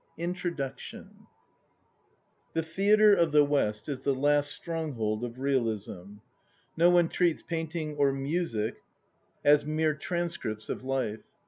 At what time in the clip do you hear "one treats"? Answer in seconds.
6.89-7.43